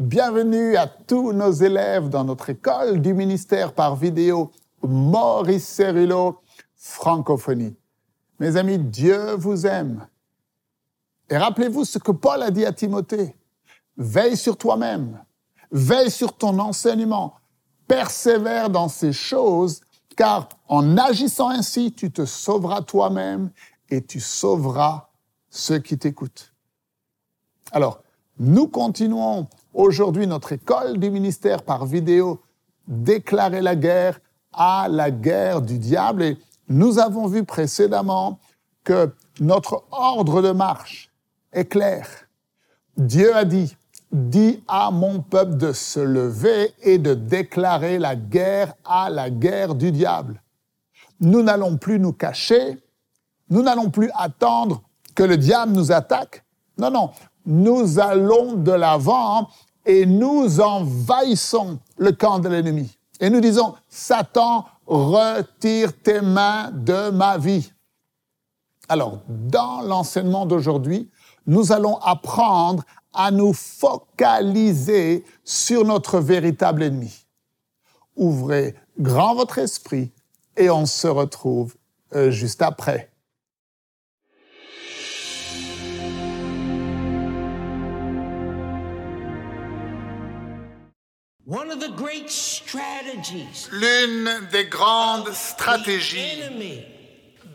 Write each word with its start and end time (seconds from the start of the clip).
Bienvenue 0.00 0.76
à 0.76 0.86
tous 0.86 1.34
nos 1.34 1.52
élèves 1.52 2.08
dans 2.08 2.24
notre 2.24 2.48
école 2.48 3.02
du 3.02 3.12
ministère 3.12 3.74
par 3.74 3.96
vidéo 3.96 4.50
Maurice 4.82 5.68
Cerullo, 5.68 6.40
francophonie. 6.74 7.76
Mes 8.38 8.56
amis, 8.56 8.78
Dieu 8.78 9.34
vous 9.34 9.66
aime. 9.66 10.06
Et 11.28 11.36
rappelez-vous 11.36 11.84
ce 11.84 11.98
que 11.98 12.12
Paul 12.12 12.42
a 12.42 12.50
dit 12.50 12.64
à 12.64 12.72
Timothée. 12.72 13.36
Veille 13.98 14.38
sur 14.38 14.56
toi-même, 14.56 15.22
veille 15.70 16.10
sur 16.10 16.34
ton 16.34 16.58
enseignement, 16.60 17.34
persévère 17.86 18.70
dans 18.70 18.88
ces 18.88 19.12
choses, 19.12 19.82
car 20.16 20.48
en 20.66 20.96
agissant 20.96 21.50
ainsi, 21.50 21.92
tu 21.92 22.10
te 22.10 22.24
sauveras 22.24 22.80
toi-même 22.80 23.50
et 23.90 24.02
tu 24.02 24.18
sauveras 24.18 25.10
ceux 25.50 25.78
qui 25.78 25.98
t'écoutent. 25.98 26.54
Alors, 27.70 28.02
nous 28.38 28.66
continuons 28.66 29.46
aujourd'hui 29.74 30.26
notre 30.26 30.52
école 30.52 30.98
du 30.98 31.10
ministère 31.10 31.62
par 31.62 31.86
vidéo, 31.86 32.40
déclarer 32.86 33.60
la 33.60 33.76
guerre 33.76 34.20
à 34.52 34.88
la 34.90 35.10
guerre 35.10 35.62
du 35.62 35.78
diable. 35.78 36.22
Et 36.22 36.38
nous 36.68 36.98
avons 36.98 37.26
vu 37.26 37.44
précédemment 37.44 38.38
que 38.84 39.12
notre 39.40 39.84
ordre 39.90 40.42
de 40.42 40.50
marche 40.50 41.10
est 41.52 41.66
clair. 41.66 42.06
Dieu 42.96 43.34
a 43.34 43.44
dit, 43.44 43.76
dis 44.12 44.62
à 44.66 44.90
mon 44.90 45.20
peuple 45.20 45.56
de 45.56 45.72
se 45.72 46.00
lever 46.00 46.72
et 46.82 46.98
de 46.98 47.14
déclarer 47.14 47.98
la 47.98 48.16
guerre 48.16 48.74
à 48.84 49.08
la 49.10 49.30
guerre 49.30 49.74
du 49.74 49.92
diable. 49.92 50.42
Nous 51.20 51.42
n'allons 51.42 51.76
plus 51.76 51.98
nous 51.98 52.12
cacher, 52.12 52.78
nous 53.50 53.62
n'allons 53.62 53.90
plus 53.90 54.10
attendre 54.14 54.82
que 55.14 55.22
le 55.22 55.36
diable 55.36 55.72
nous 55.72 55.92
attaque. 55.92 56.44
Non, 56.78 56.90
non, 56.90 57.10
nous 57.46 57.98
allons 57.98 58.54
de 58.54 58.72
l'avant 58.72 59.48
et 59.86 60.06
nous 60.06 60.60
envahissons 60.60 61.78
le 61.98 62.12
camp 62.12 62.38
de 62.38 62.48
l'ennemi. 62.48 62.96
Et 63.20 63.30
nous 63.30 63.40
disons, 63.40 63.74
Satan, 63.88 64.66
retire 64.86 65.92
tes 66.02 66.20
mains 66.20 66.70
de 66.72 67.10
ma 67.10 67.38
vie. 67.38 67.72
Alors, 68.88 69.20
dans 69.28 69.82
l'enseignement 69.82 70.46
d'aujourd'hui, 70.46 71.10
nous 71.46 71.72
allons 71.72 71.96
apprendre 71.98 72.82
à 73.12 73.30
nous 73.30 73.52
focaliser 73.52 75.24
sur 75.44 75.84
notre 75.84 76.18
véritable 76.20 76.82
ennemi. 76.82 77.26
Ouvrez 78.16 78.74
grand 78.98 79.34
votre 79.34 79.58
esprit 79.58 80.12
et 80.56 80.70
on 80.70 80.86
se 80.86 81.06
retrouve 81.06 81.76
euh, 82.14 82.30
juste 82.30 82.62
après. 82.62 83.09
L'une 93.72 94.48
des 94.52 94.66
grandes 94.66 95.32
stratégies 95.32 96.42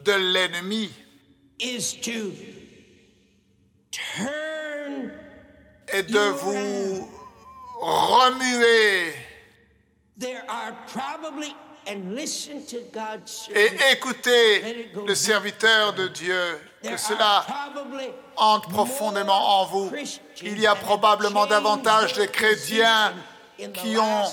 de 0.04 0.12
l'ennemi. 0.12 0.92
est 5.88 6.04
de 6.04 6.20
vous 6.20 7.10
remuer. 7.80 9.14
Et 13.54 13.94
écouter 13.94 14.92
le 15.08 15.16
serviteur 15.16 15.94
de 15.94 16.10
Dieu, 16.10 16.60
que 16.84 16.98
cela 16.98 17.46
entre 18.36 18.68
profondément 18.68 19.62
en 19.62 19.66
vous. 19.68 19.92
Il 20.42 20.60
y 20.60 20.68
a 20.68 20.76
probablement 20.76 21.46
davantage 21.46 22.14
de 22.14 22.26
chrétiens 22.26 23.14
qui 23.74 23.98
ont 23.98 24.24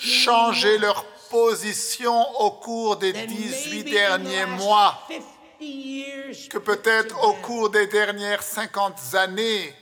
changé 0.00 0.78
leur 0.78 1.04
position 1.30 2.40
au 2.40 2.52
cours 2.52 2.96
des 2.96 3.12
18 3.12 3.84
derniers 3.84 4.46
mois. 4.46 5.06
que 6.50 6.58
peut-être 6.58 7.22
au 7.24 7.34
cours 7.34 7.70
des 7.70 7.86
dernières 7.86 8.42
50 8.42 9.14
années. 9.14 9.74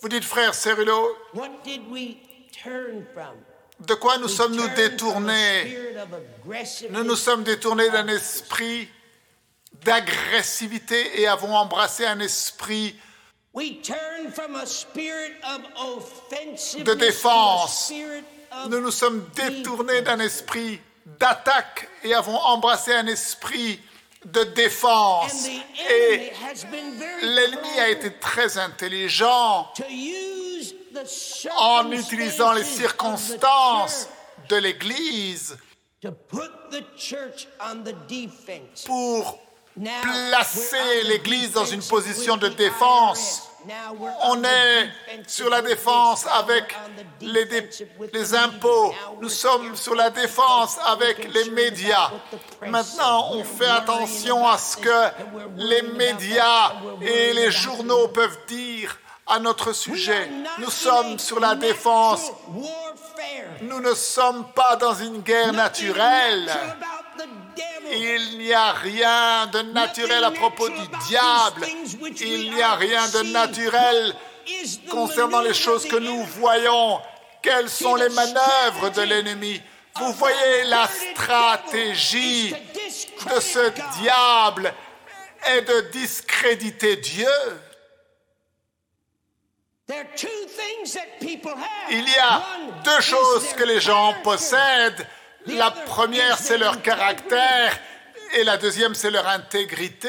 Vous 0.00 0.08
dites, 0.08 0.24
frère 0.24 0.54
Cerullo, 0.54 1.16
de 3.80 3.94
quoi 3.94 4.18
nous 4.18 4.28
sommes-nous 4.28 4.68
détournés? 4.74 5.78
Nous 6.90 7.04
nous 7.04 7.16
sommes 7.16 7.42
détournés 7.42 7.88
d'un 7.90 8.06
esprit 8.08 8.88
d'agressivité 9.84 11.20
et 11.20 11.26
avons 11.26 11.54
embrassé 11.56 12.04
un 12.04 12.20
esprit 12.20 12.94
de 16.84 16.94
défense. 16.94 17.92
Nous 18.68 18.80
nous 18.80 18.90
sommes 18.90 19.28
détournés 19.34 20.02
d'un 20.02 20.20
esprit 20.20 20.80
d'attaque 21.18 21.88
et 22.04 22.14
avons 22.14 22.38
embrassé 22.38 22.92
un 22.94 23.06
esprit 23.06 23.80
de 24.24 24.44
défense. 24.44 25.46
Et 25.90 26.32
l'ennemi 27.22 27.80
a 27.80 27.88
été 27.88 28.12
très 28.18 28.58
intelligent 28.58 29.72
en 31.58 31.90
utilisant 31.90 32.52
les 32.52 32.64
circonstances 32.64 34.08
de 34.48 34.56
l'Église 34.56 35.56
pour 38.86 39.38
placer 40.02 41.02
l'Église 41.04 41.52
dans 41.52 41.64
une 41.64 41.82
position 41.82 42.36
de 42.36 42.48
défense. 42.48 43.50
On 44.22 44.42
est 44.42 44.90
sur 45.26 45.50
la 45.50 45.60
défense 45.60 46.26
avec 46.26 46.74
les, 47.20 47.46
les, 48.12 48.34
impôts. 48.34 48.94
Nous 49.20 49.28
sommes 49.28 49.76
sur 49.76 49.94
la 49.94 50.08
défense 50.08 50.78
avec 50.86 51.32
les 51.32 51.50
médias. 51.50 52.10
Maintenant, 52.66 53.32
on 53.32 53.44
fait 53.44 53.68
attention 53.68 54.48
à 54.48 54.56
ce 54.56 54.78
que 54.78 55.04
les 55.56 55.82
médias 55.82 56.72
et 57.02 57.34
les 57.34 57.50
journaux 57.50 58.08
peuvent 58.08 58.38
dire 58.46 58.96
à 59.26 59.38
notre 59.38 59.72
sujet. 59.72 60.28
Nous 60.58 60.70
sommes 60.70 61.18
sur 61.18 61.38
la 61.38 61.54
défense. 61.54 62.32
Nous 63.60 63.80
ne 63.80 63.94
sommes 63.94 64.46
pas 64.54 64.76
dans 64.76 64.94
une 64.94 65.20
guerre 65.20 65.52
naturelle. 65.52 66.50
Il 67.92 68.38
n'y 68.38 68.52
a 68.52 68.72
rien 68.72 69.46
de 69.48 69.62
naturel 69.62 70.24
à 70.24 70.30
propos 70.30 70.68
du 70.68 70.86
diable. 71.08 71.66
Il 72.20 72.52
n'y 72.52 72.62
a 72.62 72.74
rien 72.74 73.08
de 73.08 73.22
naturel 73.32 74.14
concernant 74.88 75.40
les 75.40 75.54
choses 75.54 75.86
que 75.86 75.96
nous 75.96 76.22
voyons. 76.24 77.00
Quelles 77.42 77.70
sont 77.70 77.94
les 77.94 78.08
manœuvres 78.10 78.90
de 78.90 79.02
l'ennemi? 79.02 79.60
Vous 79.96 80.12
voyez 80.12 80.64
la 80.64 80.86
stratégie 80.86 82.50
de 82.52 83.40
ce 83.40 83.70
diable 84.00 84.72
est 85.46 85.62
de 85.62 85.80
discréditer 85.92 86.96
Dieu. 86.96 87.28
Il 91.90 92.08
y 92.08 92.18
a 92.18 92.42
deux 92.84 93.00
choses 93.00 93.52
que 93.54 93.64
les 93.64 93.80
gens 93.80 94.14
possèdent. 94.22 95.06
La 95.46 95.70
première, 95.70 96.38
c'est 96.38 96.58
leur 96.58 96.82
caractère 96.82 97.78
et 98.34 98.44
la 98.44 98.56
deuxième, 98.56 98.94
c'est 98.94 99.10
leur 99.10 99.26
intégrité. 99.28 100.08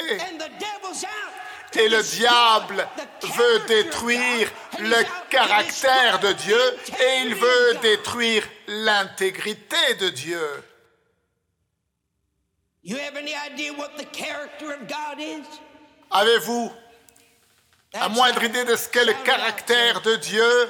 Et 1.73 1.87
le 1.87 2.03
diable 2.03 2.87
veut 3.21 3.59
détruire 3.67 4.51
le 4.79 5.29
caractère 5.29 6.19
de 6.19 6.33
Dieu 6.33 6.59
et 6.99 7.21
il 7.25 7.35
veut 7.35 7.73
détruire 7.81 8.43
l'intégrité 8.67 9.95
de 9.99 10.09
Dieu. 10.09 10.63
Avez-vous 16.11 16.73
la 17.93 18.09
moindre 18.09 18.43
idée 18.43 18.65
de 18.65 18.75
ce 18.75 18.89
qu'est 18.89 19.05
le 19.05 19.13
caractère 19.23 20.01
de 20.01 20.15
Dieu? 20.15 20.69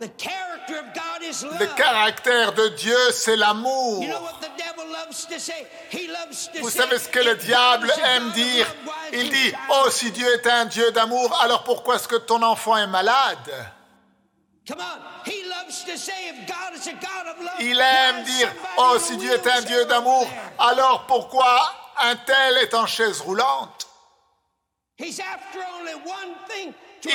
Le 0.00 1.66
caractère 1.74 2.52
de 2.52 2.68
Dieu, 2.68 2.98
c'est 3.12 3.36
l'amour. 3.36 4.04
Vous 6.60 6.70
savez 6.70 6.98
ce 6.98 7.08
que 7.08 7.20
le 7.20 7.34
diable 7.36 7.90
aime 8.04 8.30
dire? 8.32 8.66
Il 9.12 9.30
dit, 9.30 9.52
oh, 9.70 9.88
si 9.90 10.10
Dieu 10.10 10.26
est 10.34 10.46
un 10.46 10.66
Dieu 10.66 10.90
d'amour, 10.92 11.38
alors 11.40 11.64
pourquoi 11.64 11.96
est-ce 11.96 12.08
que 12.08 12.16
ton 12.16 12.42
enfant 12.42 12.76
est 12.76 12.86
malade? 12.86 13.38
Il 17.60 17.80
aime 17.80 18.24
dire, 18.24 18.52
oh, 18.76 18.98
si 18.98 19.16
Dieu 19.16 19.32
est 19.32 19.46
un 19.46 19.62
Dieu 19.62 19.84
d'amour, 19.86 20.28
alors 20.58 21.06
pourquoi 21.06 21.72
un 22.02 22.16
tel 22.16 22.58
est 22.58 22.74
en 22.74 22.86
chaise 22.86 23.20
roulante? 23.20 23.86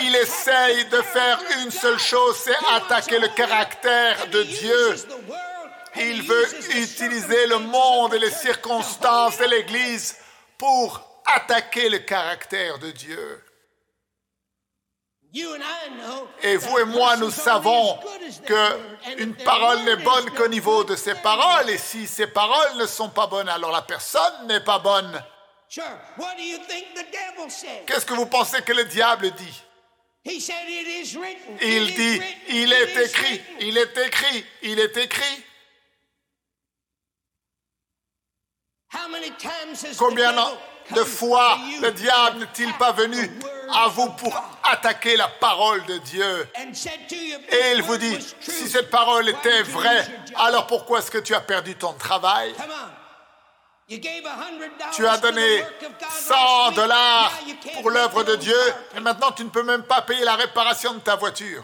Il 0.02 0.16
essaye 0.16 0.86
de 0.86 1.02
faire 1.02 1.40
une 1.64 1.72
seule 1.72 2.00
chose, 2.00 2.38
c'est 2.38 2.58
attaquer 2.76 3.20
le 3.20 3.28
caractère 3.30 4.28
de 4.28 4.44
Dieu. 4.44 4.96
Il 5.98 6.24
veut 6.24 6.48
utiliser 6.76 7.48
le 7.48 7.60
monde 7.60 8.14
et 8.14 8.20
les 8.20 8.32
circonstances 8.32 9.38
de 9.38 9.46
l'Église 9.46 10.16
pour 10.58 11.02
attaquer 11.26 11.90
le 11.90 12.00
caractère 12.00 12.80
de 12.80 12.92
Dieu. 12.92 13.44
Et 16.44 16.58
vous 16.58 16.80
et 16.80 16.84
moi, 16.84 17.16
nous 17.18 17.32
savons 17.32 17.98
as 17.98 18.04
good 18.04 18.22
as 18.28 18.40
their 18.40 18.48
que 18.48 18.54
word, 18.54 18.82
and 19.06 19.20
une 19.20 19.30
if 19.32 19.38
their 19.38 19.46
parole 19.46 19.84
n'est 19.84 19.96
bonne 19.96 20.30
qu'au 20.32 20.48
niveau 20.50 20.84
de 20.84 20.96
ses 20.98 21.16
paroles, 21.16 21.70
et 21.70 21.78
si 21.78 22.06
ses 22.06 22.28
paroles 22.28 22.76
ne 22.78 22.86
sont 22.86 23.10
pas 23.10 23.28
bonnes, 23.28 23.48
alors 23.48 23.72
la 23.72 23.82
personne 23.82 24.48
n'est 24.48 24.60
pas 24.60 24.80
bonne. 24.80 25.24
Qu'est-ce 27.88 28.06
que 28.06 28.14
vous 28.14 28.26
pensez 28.26 28.62
que 28.62 28.74
le 28.74 28.84
diable 28.84 29.32
dit? 29.32 29.64
Il 30.24 31.94
dit, 31.96 32.22
il 32.50 32.74
est 32.74 33.06
écrit, 33.06 33.42
il 33.60 33.78
est 33.78 33.98
écrit, 33.98 34.46
il 34.62 34.80
est 34.80 34.98
écrit. 34.98 35.44
How 38.94 39.08
many 39.10 39.32
times 39.38 39.84
has 39.84 39.98
Combien 39.98 40.34
the 40.34 40.36
devil 40.36 40.58
de 40.96 41.04
fois 41.06 41.56
to 41.56 41.66
you 41.66 41.82
le 41.82 41.92
diable 41.92 42.40
to 42.40 42.46
n'est-il 42.46 42.74
pas 42.74 42.92
venu 42.92 43.32
à 43.74 43.88
vous 43.88 44.10
pour 44.12 44.36
attaquer 44.64 45.16
la 45.16 45.30
parole 45.30 45.86
de 45.86 45.98
Dieu? 46.00 46.48
Et 46.56 47.72
il 47.72 47.78
this 47.78 47.86
vous 47.86 47.92
word 47.92 48.00
dit, 48.00 48.18
si 48.42 48.68
cette 48.70 48.90
parole 48.90 49.30
était 49.30 49.64
vraie, 49.64 50.06
alors 50.36 50.68
pourquoi 50.68 51.00
est-ce 51.00 51.10
que 51.10 51.20
tu 51.20 51.34
as 51.34 51.42
perdu 51.42 51.76
ton 51.76 51.94
travail 51.94 52.54
Come 52.54 52.70
on. 52.70 52.76
You 52.76 52.80
gave 52.82 52.90
$100 52.90 53.70
Tu 53.90 55.08
as 55.08 55.18
donné 55.18 55.62
work 55.62 55.84
of 55.84 56.00
God 56.00 56.10
100 56.12 56.36
last 56.36 56.68
week. 56.68 56.76
dollars 56.76 57.32
pour 57.82 57.92
l'œuvre 57.92 58.24
de 58.24 58.36
Dieu. 58.36 58.58
et 58.96 59.00
maintenant 59.00 59.32
tu 59.32 59.44
ne 59.44 59.50
peux 59.50 59.64
même 59.64 59.84
pas 59.84 60.02
payer 60.02 60.24
la 60.24 60.36
réparation 60.36 60.94
de 60.94 61.00
ta 61.00 61.16
voiture. 61.16 61.64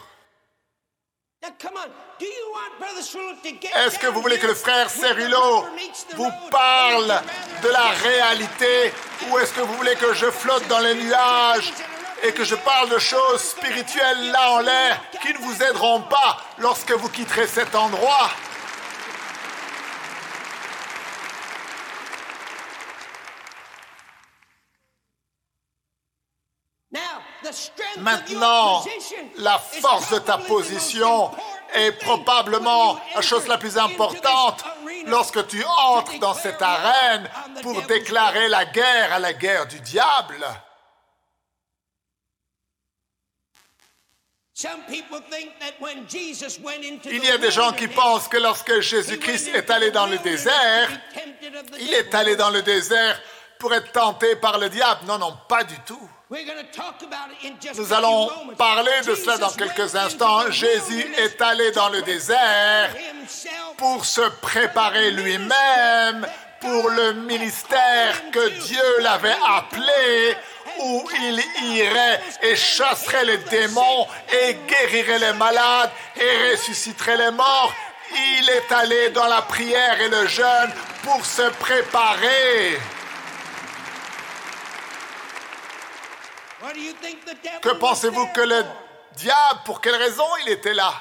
Est-ce 3.76 4.00
que 4.00 4.08
vous 4.08 4.22
voulez 4.22 4.40
que 4.40 4.48
le 4.48 4.56
frère 4.56 4.90
Cerullo 4.90 5.66
vous 6.16 6.32
parle 6.50 7.22
de 7.64 7.70
la 7.70 7.90
réalité 8.04 8.92
ou 9.30 9.38
est-ce 9.38 9.54
que 9.54 9.62
vous 9.62 9.74
voulez 9.76 9.96
que 9.96 10.14
je 10.14 10.30
flotte 10.32 10.68
dans 10.68 10.80
les 10.80 10.96
nuages 10.96 11.72
et 12.24 12.34
que 12.34 12.44
je 12.44 12.56
parle 12.56 12.90
de 12.90 12.98
choses 12.98 13.42
spirituelles 13.42 14.32
là 14.32 14.52
en 14.52 14.60
l'air 14.62 15.00
qui 15.22 15.32
ne 15.34 15.38
vous 15.38 15.62
aideront 15.64 16.02
pas 16.02 16.38
lorsque 16.58 16.92
vous 16.92 17.10
quitterez 17.10 17.48
cet 17.48 17.76
endroit? 17.76 18.30
Maintenant, 27.98 28.84
la 29.38 29.58
force 29.58 30.12
de 30.12 30.20
ta 30.20 30.38
position 30.38 31.32
est 31.74 31.92
probablement 31.92 33.00
la 33.16 33.22
chose 33.22 33.48
la 33.48 33.58
plus 33.58 33.78
importante 33.78 34.64
lorsque 35.06 35.48
tu 35.48 35.64
entres 35.64 36.20
dans 36.20 36.34
cette 36.34 36.62
arène 36.62 37.30
pour 37.62 37.82
déclarer 37.84 38.48
la 38.50 38.66
guerre 38.66 39.14
à 39.14 39.20
la 39.20 39.34
guerre 39.34 39.68
du 39.68 39.80
diable. 39.80 40.46
Il 47.06 47.24
y 47.24 47.30
a 47.30 47.38
des 47.38 47.52
gens 47.52 47.74
qui 47.74 47.88
pensent 47.88 48.28
que 48.28 48.38
lorsque 48.38 48.80
Jésus-Christ 48.80 49.50
est 49.54 49.70
allé 49.70 49.92
dans 49.92 50.08
le 50.08 50.18
désert, 50.18 50.90
il 51.80 51.94
est 51.94 52.14
allé 52.16 52.36
dans 52.36 52.50
le 52.50 52.64
désert 52.64 53.22
pour 53.60 53.74
être 53.74 53.92
tenté 53.92 54.36
par 54.36 54.58
le 54.58 54.70
diable. 54.70 55.02
Non, 55.08 55.18
non, 55.18 55.38
pas 55.48 55.64
du 55.64 55.78
tout. 55.80 56.10
Nous 57.76 57.94
allons 57.94 58.30
parler 58.58 59.02
de 59.06 59.16
cela 59.16 59.38
dans 59.38 59.52
quelques 59.52 59.96
instants. 59.96 60.52
Jésus 60.52 61.08
est 61.18 61.42
allé 61.42 61.72
dans 61.72 61.90
le 61.90 62.02
désert 62.02 62.90
pour 63.78 64.04
se 64.04 64.22
préparer 64.42 65.12
lui-même 65.12 66.28
pour 66.60 66.90
le 66.90 67.14
ministère 67.14 68.30
que 68.32 68.50
Dieu 68.66 69.00
l'avait 69.00 69.38
appelé, 69.48 70.36
où 70.80 71.10
il 71.22 71.42
irait 71.76 72.22
et 72.42 72.56
chasserait 72.56 73.26
les 73.26 73.38
démons 73.38 74.08
et 74.32 74.58
guérirait 74.68 75.20
les 75.20 75.34
malades 75.34 75.92
et 76.20 76.52
ressusciterait 76.52 77.18
les 77.18 77.32
morts. 77.32 77.74
Il 78.12 78.50
est 78.50 78.72
allé 78.72 79.10
dans 79.12 79.28
la 79.28 79.44
prière 79.44 80.02
et 80.02 80.10
le 80.10 80.28
jeûne 80.28 80.74
pour 81.04 81.26
se 81.26 81.50
préparer. 81.52 82.80
Que 87.62 87.74
pensez-vous 87.74 88.28
que 88.28 88.42
le 88.42 88.66
diable, 89.16 89.60
pour 89.66 89.82
quelle 89.82 89.96
raison 89.96 90.26
il 90.42 90.50
était 90.50 90.74
là? 90.74 90.94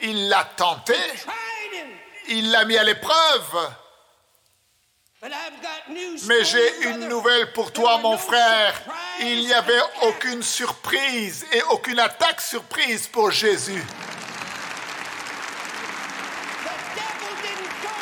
Il 0.00 0.28
l'a 0.28 0.44
tenté, 0.56 0.96
il 2.28 2.50
l'a 2.50 2.64
mis 2.64 2.76
à 2.76 2.84
l'épreuve. 2.84 3.70
Mais 6.26 6.44
j'ai 6.44 6.82
une 6.88 7.08
nouvelle 7.08 7.52
pour 7.52 7.72
toi, 7.72 7.98
mon 7.98 8.18
frère. 8.18 8.80
Il 9.20 9.46
n'y 9.46 9.54
avait 9.54 9.80
aucune 10.02 10.42
surprise 10.42 11.46
et 11.52 11.62
aucune 11.70 12.00
attaque 12.00 12.40
surprise 12.40 13.06
pour 13.06 13.30
Jésus. 13.30 13.82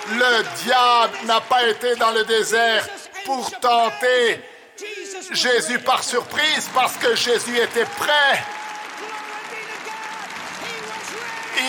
Le 0.08 0.42
diable 0.64 1.18
n'a 1.24 1.40
pas 1.40 1.66
été 1.66 1.96
dans 1.96 2.10
le 2.10 2.24
désert 2.24 2.86
pour 3.24 3.50
tenter 3.60 4.42
Jésus 5.32 5.78
par 5.78 6.02
surprise 6.02 6.68
parce 6.74 6.96
que 6.96 7.14
Jésus 7.14 7.56
était 7.56 7.84
prêt. 7.84 8.44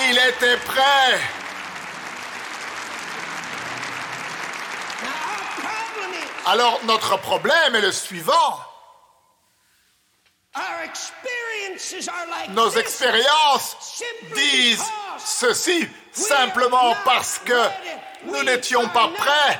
Il 0.09 0.17
était 0.17 0.57
prêt. 0.57 1.19
Alors 6.47 6.79
notre 6.85 7.17
problème 7.17 7.75
est 7.75 7.81
le 7.81 7.91
suivant. 7.91 8.59
Nos 12.49 12.69
expériences 12.71 14.03
disent 14.35 14.83
ceci 15.17 15.87
simplement 16.11 16.95
parce 17.03 17.39
que 17.39 17.61
nous 18.25 18.43
n'étions 18.43 18.87
pas 18.89 19.09
prêts. 19.09 19.59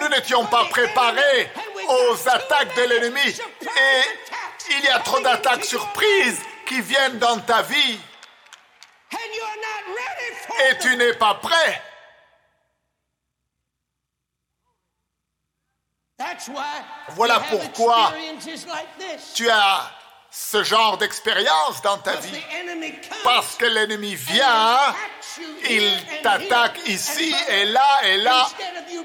Nous 0.00 0.08
n'étions 0.08 0.44
pas 0.46 0.64
préparés 0.66 1.50
aux 1.88 2.28
attaques 2.28 2.74
de 2.76 2.82
l'ennemi. 2.82 3.40
Et 3.60 4.02
il 4.70 4.84
y 4.84 4.88
a 4.88 4.98
trop 5.00 5.20
d'attaques 5.20 5.64
surprises 5.64 6.40
qui 6.66 6.80
viennent 6.80 7.18
dans 7.18 7.38
ta 7.40 7.62
vie 7.62 7.98
et 10.68 10.78
tu 10.78 10.96
n'es 10.96 11.14
pas 11.14 11.34
prêt. 11.34 11.82
Voilà 17.10 17.40
pourquoi. 17.40 18.12
Tu 19.34 19.50
as 19.50 19.90
ce 20.30 20.62
genre 20.62 20.98
d'expérience 20.98 21.82
dans 21.82 21.98
ta 21.98 22.16
vie. 22.16 22.42
Parce 23.24 23.56
que 23.56 23.66
l'ennemi 23.66 24.14
vient, 24.14 24.78
il 25.68 25.90
t'attaque 26.22 26.78
ici 26.86 27.34
et 27.48 27.64
là 27.66 28.00
et 28.04 28.16
là. 28.18 28.46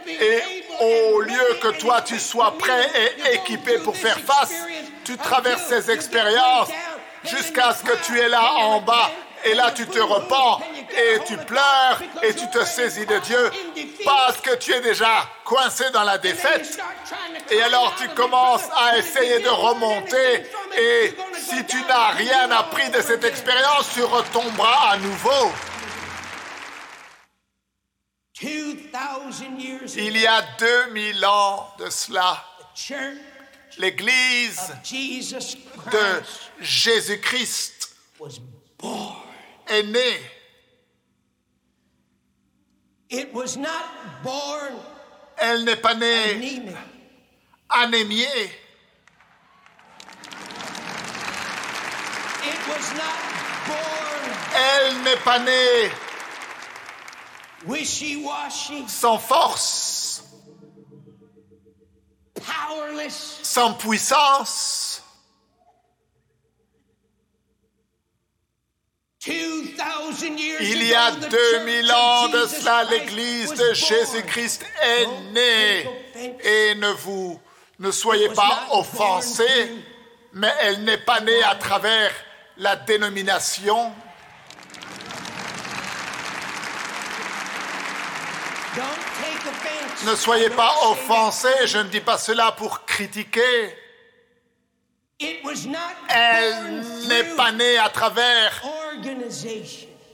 Et 0.08 0.66
au 0.80 1.22
lieu 1.22 1.60
que 1.62 1.70
toi 1.80 2.02
tu 2.02 2.20
sois 2.20 2.58
prêt 2.58 2.90
et 2.96 3.36
équipé 3.36 3.80
pour 3.80 3.96
faire 3.96 4.20
face, 4.20 4.54
tu 5.04 5.18
traverses 5.18 5.68
ces 5.68 5.92
expériences 5.92 6.70
jusqu'à 7.24 7.74
ce 7.74 7.84
que 7.84 7.96
tu 8.06 8.20
es 8.20 8.28
là 8.28 8.54
en 8.54 8.82
bas. 8.82 9.12
Et 9.46 9.54
là 9.54 9.72
tu 9.72 9.88
te 9.88 10.00
repens 10.00 10.62
et 10.92 11.20
tu 11.26 11.38
pleures 11.38 12.02
et 12.22 12.34
tu 12.34 12.50
te 12.50 12.64
saisis 12.64 13.06
de 13.06 13.18
Dieu 13.20 13.52
parce 14.06 14.38
que 14.38 14.56
tu 14.56 14.74
es 14.74 14.82
déjà 14.82 15.28
coincé 15.44 15.90
dans 15.92 16.04
la 16.04 16.18
défaite. 16.18 16.80
Et 17.50 17.62
alors 17.62 17.96
tu 18.00 18.08
commences 18.10 18.68
à 18.76 18.98
essayer 18.98 19.40
de 19.40 19.50
remonter 19.50 20.46
et 20.78 21.16
si 21.38 21.66
tu 21.66 21.82
n'as 21.84 22.12
rien 22.12 22.52
appris 22.52 22.90
de 22.90 23.02
cette 23.02 23.24
expérience, 23.24 23.94
tu 23.94 24.04
retomberas 24.04 24.92
à 24.92 24.98
nouveau. 24.98 25.52
2,000 28.42 29.60
years 29.60 29.96
Il 29.96 30.18
y 30.18 30.26
a 30.26 30.42
2000 30.58 31.26
ans 31.26 31.68
de 31.78 31.90
cela, 31.90 32.44
l'Église 33.78 34.74
de 35.92 36.22
Christ 36.22 36.52
Jésus-Christ 36.60 37.96
was 38.20 38.40
born. 38.78 39.31
Est 39.72 39.84
née. 39.84 40.20
It 43.10 43.34
was 43.34 43.58
not 43.58 43.84
born 44.24 44.74
Elle 45.38 45.64
n'est 45.66 45.76
pas 45.76 45.96
née 45.96 46.34
anemic. 46.36 46.76
anémiée. 47.70 48.52
It 52.44 52.68
was 52.68 52.94
not 52.94 53.20
born 53.68 54.32
Elle 54.56 55.04
n'est 55.04 55.24
pas 55.24 55.40
née 55.40 55.92
wishy-washy, 57.68 58.88
sans 58.90 59.20
force, 59.20 60.24
powerless. 62.36 63.40
sans 63.44 63.74
puissance. 63.76 64.80
2,000 64.88 65.10
years 68.92 69.10
Il 69.28 70.84
y 70.84 70.96
a 70.96 71.06
ago, 71.08 71.28
the 71.28 71.30
2000 71.30 71.86
church 71.86 71.96
ans 71.96 72.28
de 72.30 72.48
cela, 72.48 72.84
l'Église 72.86 73.54
de. 73.54 73.74
Jésus-Christ 73.74 74.66
est 74.82 75.08
née. 75.32 76.38
Et 76.44 76.76
ne 76.76 76.92
vous 76.94 77.40
ne 77.78 77.92
soyez 77.92 78.30
pas 78.30 78.68
offensés, 78.72 79.72
mais 80.34 80.52
elle 80.62 80.84
n'est 80.84 80.98
pas 80.98 81.20
née 81.20 81.44
à 81.44 81.56
travers 81.56 82.12
la 82.58 82.76
dénomination. 82.76 83.94
Ne 90.06 90.16
soyez 90.16 90.50
pas 90.50 90.74
offensés, 90.90 91.68
je 91.68 91.78
ne 91.78 91.90
dis 91.90 92.02
pas 92.02 92.18
cela 92.18 92.54
pour 92.54 92.86
critiquer. 92.86 93.81
It 95.22 95.44
was 95.44 95.68
not 95.68 95.94
Elle 96.10 96.82
n'est 97.08 97.36
pas 97.36 97.52
née 97.52 97.78
à 97.78 97.90
travers 97.90 98.60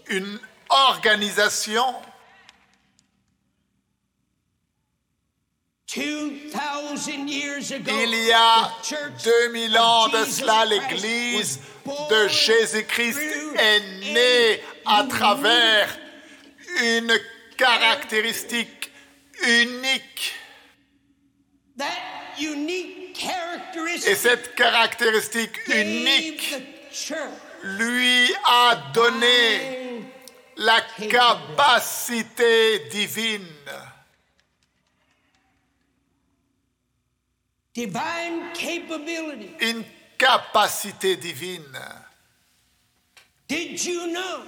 une 0.10 0.40
organisation. 0.70 1.96
2,000 5.88 7.30
years 7.30 7.72
ago, 7.72 7.90
Il 7.90 8.14
y 8.26 8.32
a 8.34 8.70
the 8.82 8.84
church 8.84 9.24
2000 9.24 9.78
of 9.78 9.82
ans 9.82 10.08
de 10.10 10.26
cela, 10.26 10.66
l'Église 10.66 11.62
de 12.10 12.28
Jésus-Christ 12.28 13.18
est 13.58 14.14
née 14.14 14.62
à 14.86 15.06
travers 15.06 15.98
une 16.82 17.18
caractéristique 17.58 18.92
unique. 19.42 20.36
That 21.78 21.86
unique 22.38 22.97
characteristic 22.97 22.97
Et 24.06 24.16
cette 24.16 24.56
caractéristique 24.56 25.58
unique 25.68 26.56
lui 27.64 28.34
a 28.46 28.92
donné 28.94 30.04
la 30.58 30.82
capacité 31.10 32.80
divine. 32.90 33.46
divine 37.78 38.52
capability. 38.54 39.52
Une 39.62 39.84
capacité 40.18 41.16
divine. 41.16 41.78
Did 43.48 43.86
you 43.86 44.08
know 44.08 44.42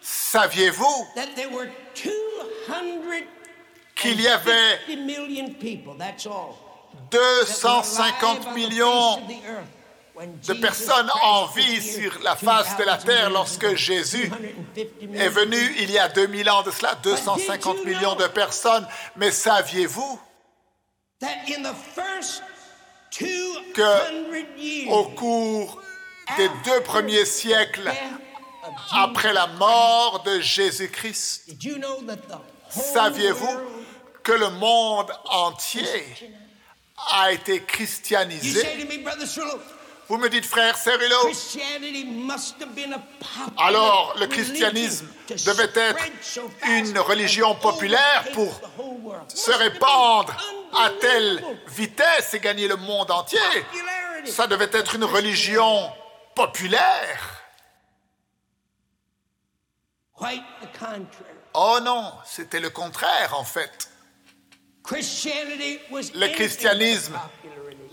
Saviez-vous 0.00 1.06
that 1.16 1.34
there 1.34 1.50
were 1.50 1.68
250 1.94 3.26
qu'il 3.96 4.20
y 4.20 4.28
avait 4.28 4.78
million 7.12 7.44
people, 7.44 7.46
that's 7.46 7.64
all, 7.64 7.82
that 7.82 8.20
were 8.20 8.20
alive 8.20 8.20
250 8.20 8.26
on 8.26 8.36
the 8.36 8.44
face 8.44 8.54
millions 8.54 9.20
de 10.48 10.54
personnes 10.54 11.10
en 11.22 11.46
vie 11.46 11.80
sur 11.80 12.18
la 12.22 12.34
face 12.34 12.76
de 12.76 12.84
la 12.84 12.96
2,000 12.96 13.06
terre 13.06 13.30
lorsque. 13.30 13.74
Jésus 13.76 14.30
250 14.74 15.14
est 15.14 15.28
venu 15.28 15.76
il 15.78 15.90
y 15.90 15.98
a 15.98 16.08
2000 16.08 16.50
ans 16.50 16.62
de 16.62 16.70
cela, 16.70 16.94
250 16.96 17.78
you 17.78 17.84
millions 17.84 18.16
de 18.16 18.26
personnes. 18.26 18.86
Mais 19.16 19.30
saviez-vous 19.30 20.20
that 21.20 21.48
in 21.48 21.62
the 21.62 21.74
first 21.94 22.42
200 23.10 23.72
Que 23.74 24.90
au 24.90 25.04
cours 25.10 25.80
des 26.36 26.48
deux 26.64 26.80
premiers 26.82 27.24
siècles 27.24 27.92
après 28.92 29.32
la 29.32 29.46
mort 29.46 30.22
de 30.24 30.40
Jésus-Christ, 30.40 31.44
saviez-vous 32.70 33.56
que 34.22 34.32
le 34.32 34.50
monde 34.50 35.10
entier 35.30 36.04
a 37.12 37.32
été 37.32 37.62
christianisé 37.62 38.66
Vous 40.08 40.16
me 40.16 40.28
dites, 40.28 40.46
frère 40.46 40.76
popular 40.76 41.30
alors 43.56 44.14
le 44.18 44.26
christianisme 44.26 45.06
devait 45.28 45.70
être 45.74 46.04
une 46.66 46.98
religion 46.98 47.54
populaire 47.56 48.24
pour 48.32 48.60
se 49.28 49.50
répandre 49.50 50.34
à 50.74 50.90
telle 51.00 51.42
vitesse 51.68 52.34
et 52.34 52.40
gagner 52.40 52.68
le 52.68 52.76
monde 52.76 53.10
entier. 53.10 53.38
Ça 54.26 54.46
devait 54.46 54.70
être 54.72 54.94
une 54.94 55.04
religion 55.04 55.90
populaire. 56.34 57.42
Oh 61.54 61.78
non, 61.82 62.12
c'était 62.24 62.60
le 62.60 62.70
contraire 62.70 63.34
en 63.38 63.44
fait. 63.44 63.90
Christianity 64.88 65.80
was 65.90 66.10
Le 66.14 66.28
christianisme 66.28 67.20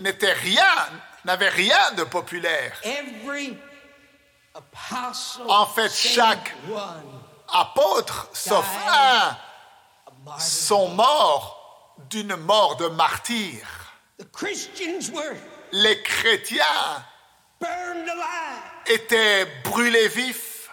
n'était 0.00 0.32
rien, 0.32 0.88
n'avait 1.26 1.50
rien 1.50 1.92
de 1.94 2.04
populaire. 2.04 2.80
En 5.46 5.66
fait, 5.66 5.92
chaque 5.92 6.54
one 6.70 7.04
Apôtres, 7.52 8.30
sauf 8.32 8.66
un, 8.88 9.36
sont 10.38 10.88
morts 10.88 11.94
d'une 12.08 12.34
mort 12.34 12.76
de 12.76 12.86
martyr. 12.86 13.58
Les 15.72 16.02
chrétiens 16.02 16.64
étaient 18.86 19.44
brûlés 19.64 20.08
vifs, 20.08 20.70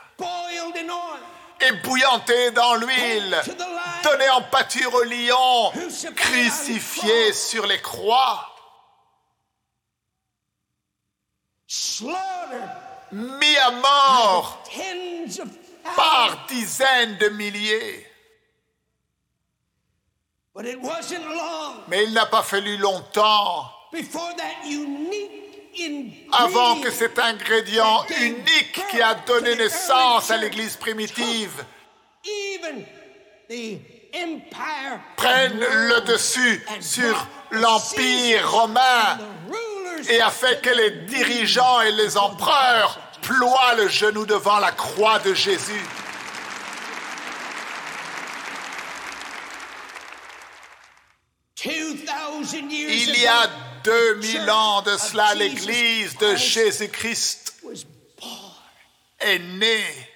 ébouillantés 1.69 2.51
dans 2.51 2.75
l'huile, 2.75 3.41
donnés 4.03 4.29
en 4.29 4.41
pâture 4.43 4.93
aux 4.93 5.03
lions, 5.03 5.71
crucifiés 6.15 7.33
sur 7.33 7.65
les 7.65 7.81
croix, 7.81 8.49
mis 13.11 13.57
à 13.57 13.71
mort. 13.71 14.63
Par 15.97 16.45
dizaines 16.47 17.17
de 17.17 17.27
milliers. 17.27 18.07
But 20.55 20.65
it 20.65 20.79
wasn't 20.79 21.25
long 21.25 21.83
Mais 21.89 22.05
il 22.05 22.13
n'a 22.13 22.25
pas 22.25 22.43
fallu 22.43 22.77
longtemps. 22.77 23.69
before 23.91 24.33
that 24.37 24.65
unique 24.65 25.42
avant 26.31 26.79
que 26.79 26.91
cet 26.91 27.17
ingrédient 27.19 28.05
unique 28.21 28.81
qui 28.89 29.01
a 29.01 29.15
donné 29.15 29.55
naissance 29.55 30.29
à 30.31 30.37
l'Église 30.37 30.77
primitive 30.77 31.65
prenne 35.15 35.59
le 35.59 36.01
dessus 36.01 36.65
sur 36.79 37.27
l'Empire 37.51 38.49
romain 38.51 39.17
et 40.09 40.21
a 40.21 40.29
fait 40.29 40.61
que 40.61 40.69
les 40.69 40.91
dirigeants 41.07 41.81
et 41.81 41.91
les 41.91 42.17
empereurs 42.17 42.99
ploient 43.21 43.75
le 43.77 43.87
genou 43.87 44.25
devant 44.25 44.59
la 44.59 44.71
croix 44.71 45.19
de 45.19 45.33
Jésus. 45.33 45.81
Il 51.65 53.19
y 53.19 53.27
a 53.27 53.49
2000 53.83 54.49
ans 54.49 54.81
de 54.81 54.97
cela, 54.97 55.33
l'Église 55.35 56.17
de 56.17 56.35
Jésus-Christ 56.35 57.55
est 59.19 59.39
née. 59.39 60.09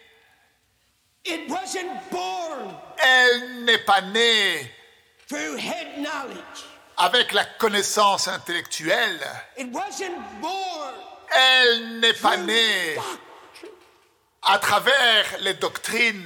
It 1.25 1.49
wasn't 1.49 1.91
born 2.09 2.73
Elle 2.97 3.65
n'est 3.65 3.79
pas 3.79 4.01
née 4.01 4.71
through 5.27 5.57
head 5.57 5.97
knowledge. 5.97 6.63
avec 6.97 7.33
la 7.33 7.43
connaissance 7.45 8.27
intellectuelle. 8.29 9.19
It 9.57 9.67
wasn't 9.73 10.15
born 10.41 10.93
Elle 11.31 11.99
n'est 11.99 12.13
pas 12.13 12.37
née 12.37 12.97
à 14.43 14.57
travers 14.59 15.25
les 15.41 15.55
doctrines. 15.55 16.25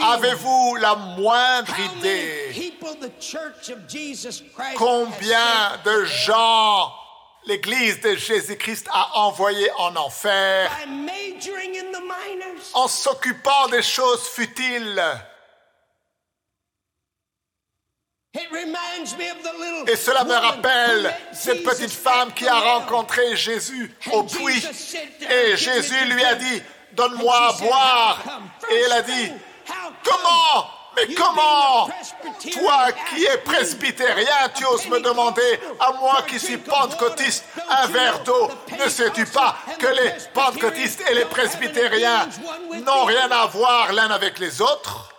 Avez-vous 0.00 0.76
la 0.76 0.94
moindre 0.94 1.74
idée 1.96 2.72
combien 4.76 5.78
de 5.84 6.04
gens 6.04 6.92
l'Église 7.46 8.00
de 8.00 8.14
Jésus-Christ 8.14 8.88
a 8.92 9.18
envoyé 9.18 9.70
en 9.78 9.96
enfer? 9.96 10.70
En 12.74 12.88
s'occupant 12.88 13.68
des 13.68 13.82
choses 13.82 14.28
futiles? 14.28 15.02
Et 19.86 19.96
cela 19.96 20.24
me 20.24 20.34
rappelle 20.34 21.14
cette 21.32 21.64
petite 21.64 21.90
femme 21.90 22.32
qui 22.34 22.46
a 22.46 22.58
rencontré 22.58 23.34
Jésus 23.36 23.94
au 24.12 24.22
puits. 24.22 24.64
Et 25.30 25.50
"Give 25.50 25.50
me 25.50 25.56
Jésus 25.56 26.04
lui 26.06 26.24
a 26.24 26.34
drink." 26.34 26.52
dit, 26.52 26.62
donne-moi 26.92 27.48
à 27.48 27.52
boire. 27.52 28.22
Et 28.70 28.74
elle 28.74 28.92
a 28.92 29.02
dit, 29.02 29.32
comment 30.04 30.70
Mais 30.96 31.14
comment 31.14 31.88
Toi 32.52 32.92
qui 33.10 33.24
es 33.24 33.38
presbytérien, 33.38 34.48
tu 34.54 34.64
oses 34.66 34.88
me 34.88 35.00
demander, 35.00 35.60
à 35.80 35.92
moi 35.92 36.22
qui 36.26 36.38
suis 36.38 36.58
pentecôtiste, 36.58 37.44
un 37.68 37.86
verre 37.86 38.20
d'eau 38.24 38.48
Ne 38.78 38.88
sais-tu 38.88 39.26
pas 39.26 39.56
que 39.78 39.86
les 39.86 40.12
pentecôtistes 40.34 41.02
et 41.10 41.14
les 41.14 41.24
presbytériens 41.24 42.28
n'ont 42.84 43.04
rien 43.04 43.30
à 43.30 43.46
voir 43.46 43.92
l'un 43.92 44.10
avec 44.10 44.38
les 44.38 44.60
autres? 44.60 45.14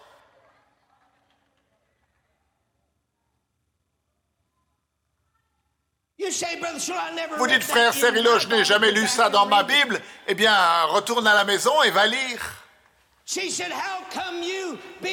Vous 7.37 7.47
dites, 7.47 7.63
frère 7.63 7.93
my 7.93 8.39
je 8.39 8.47
n'ai 8.49 8.65
jamais 8.65 8.91
lu 8.91 9.07
ça 9.07 9.29
dans 9.29 9.45
ma. 9.45 9.63
Bible. 9.63 10.01
Eh 10.27 10.35
bien, 10.35 10.83
retourne 10.85 11.27
à 11.27 11.33
la 11.33 11.43
maison 11.43 11.81
et 11.83 11.91
va 11.91 12.05
lire. 12.07 12.68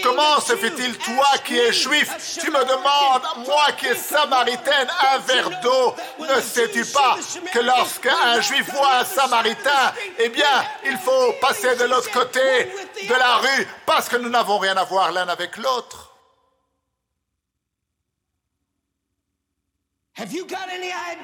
Comment 0.02 0.40
se 0.40 0.56
fait-il, 0.56 0.96
toi 0.96 1.26
qui 1.44 1.58
es 1.58 1.70
juif, 1.70 2.10
tu 2.40 2.50
me 2.50 2.64
demandes, 2.64 3.46
moi 3.46 3.66
qui 3.76 3.88
es 3.88 3.94
samaritaine, 3.94 4.88
un 5.12 5.18
verre 5.18 5.50
d'eau. 5.60 5.94
Ne 6.20 6.40
sais-tu 6.40 6.86
pas 6.86 7.18
que 7.52 7.58
lorsqu'un 7.58 8.40
juif 8.40 8.72
voit 8.72 9.00
un 9.00 9.04
samaritain, 9.04 9.92
eh 10.18 10.30
bien, 10.30 10.64
il 10.84 10.96
faut 10.96 11.32
passer 11.42 11.76
de 11.76 11.84
l'autre 11.84 12.10
côté 12.10 12.72
de 13.06 13.14
la 13.14 13.36
rue 13.36 13.68
parce 13.84 14.08
que 14.08 14.16
nous 14.16 14.30
n'avons 14.30 14.56
rien 14.58 14.78
à 14.78 14.84
voir 14.84 15.12
l'un 15.12 15.28
avec 15.28 15.58
l'autre? 15.58 16.14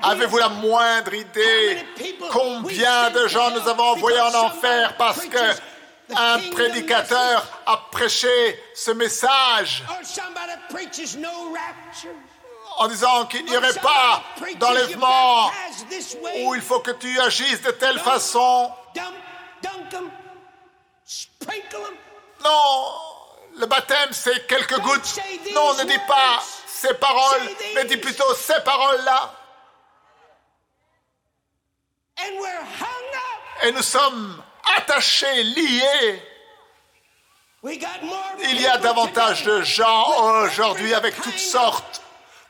Avez-vous 0.03 0.37
la 0.37 0.51
moindre 0.51 1.15
idée 1.15 1.87
combien 2.31 3.09
de 3.11 3.27
gens 3.29 3.51
nous 3.51 3.67
avons 3.67 3.85
envoyés 3.85 4.21
en 4.21 4.35
enfer 4.35 4.95
parce 4.99 5.25
que 5.25 5.72
un 6.17 6.39
prédicateur 6.51 7.47
a 7.67 7.77
prêché 7.91 8.63
ce 8.75 8.91
message 8.91 9.83
rapture. 11.55 12.11
en 12.79 12.89
disant 12.89 13.27
qu'il 13.27 13.45
n'y 13.45 13.57
aurait 13.57 13.75
pas 13.75 14.23
d'enlèvement 14.57 15.51
où 16.45 16.55
il 16.55 16.63
faut 16.63 16.81
que 16.81 16.93
tu 16.93 17.21
agisses 17.21 17.63
de 17.63 17.71
telle 17.73 17.99
façon. 17.99 18.71
Non, 22.45 22.95
le 23.59 23.67
baptême 23.67 24.09
c'est 24.13 24.47
quelques 24.47 24.79
gouttes. 24.81 25.21
Non, 25.55 25.75
ne 25.75 25.85
dis 25.85 26.01
pas 26.09 26.43
ces 26.67 26.95
paroles, 26.95 27.49
mais 27.75 27.85
dis 27.85 27.97
plutôt 27.97 28.35
ces 28.35 28.61
paroles-là. 28.65 29.35
Et 33.65 33.73
nous 33.73 33.83
sommes 33.83 34.43
attachés, 34.77 35.43
liés. 35.43 36.23
We 37.63 37.79
got 37.79 38.03
more 38.03 38.19
Il 38.43 38.61
y 38.61 38.67
a 38.67 38.77
davantage 38.79 39.45
de 39.45 39.63
gens 39.63 40.43
aujourd'hui 40.43 40.95
avec 40.95 41.15
toutes 41.21 41.39
sortes 41.39 42.03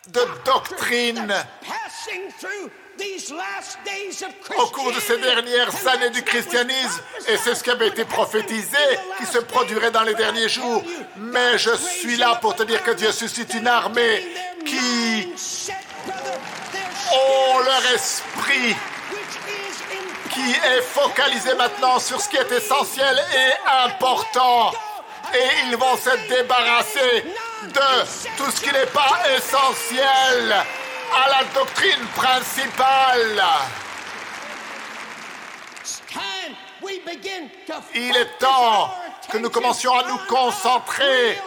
de 0.08 0.22
doctrines. 0.44 1.26
That's 1.26 1.46
passing 1.60 2.30
through 2.40 2.70
these 2.98 3.30
last 3.30 3.78
days 3.84 4.22
of 4.22 4.32
au 4.58 4.66
cours 4.68 4.92
de 4.92 5.00
ces 5.00 5.18
dernières 5.18 5.86
années 5.86 6.10
du 6.10 6.22
christianisme, 6.22 7.02
et 7.28 7.36
c'est 7.36 7.54
ce 7.54 7.62
qui 7.62 7.70
avait 7.70 7.88
été 7.88 8.04
prophétisé, 8.04 8.76
qui 9.18 9.26
se 9.26 9.38
produirait 9.38 9.90
dans 9.90 10.02
les 10.02 10.14
derniers 10.14 10.48
jours. 10.48 10.82
Mais 11.16 11.58
je 11.58 11.74
suis 11.76 12.16
là 12.16 12.36
pour 12.36 12.54
te 12.54 12.62
dire 12.62 12.82
que 12.82 12.92
Dieu 12.92 13.08
army 13.08 13.12
suscite 13.12 13.52
une 13.54 13.66
armée 13.66 14.26
qui 14.64 15.28
ont 17.12 17.58
spirit 17.58 17.64
leur 17.64 17.94
esprit 17.94 18.76
qui 20.32 20.50
est 20.50 20.82
focalisé 20.82 21.54
maintenant 21.54 21.98
sur 21.98 22.20
ce 22.20 22.28
qui 22.28 22.36
est 22.36 22.50
essentiel 22.50 23.22
et 23.34 23.86
important. 23.86 24.72
Et 25.34 25.68
ils 25.68 25.76
vont 25.76 25.96
se 25.96 26.28
débarrasser 26.28 27.24
de 27.62 28.36
tout 28.36 28.50
ce 28.50 28.60
qui 28.60 28.72
n'est 28.72 28.86
pas 28.86 29.20
essentiel 29.36 30.52
à 30.52 31.28
la 31.28 31.44
doctrine 31.54 32.06
principale. 32.14 33.42
Il 37.94 38.16
est 38.16 38.38
temps 38.38 38.92
que 39.30 39.38
nous 39.38 39.50
commencions 39.50 39.96
à 39.96 40.08
nous 40.08 40.18
on 40.30 40.34
concentrer 40.34 41.38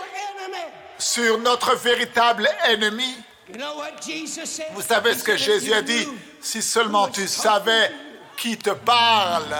sur 0.97 1.37
notre 1.39 1.75
véritable 1.75 2.49
ennemi. 2.65 3.15
Vous 4.73 4.81
savez 4.81 5.13
ce 5.13 5.23
que 5.23 5.37
Jésus 5.37 5.73
a 5.73 5.81
dit? 5.81 6.07
Si 6.41 6.61
seulement 6.61 7.07
tu 7.07 7.27
savais. 7.27 7.91
Qui 8.37 8.57
te 8.57 8.71
parle. 8.71 9.55